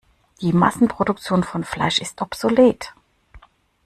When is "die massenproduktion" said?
0.41-1.43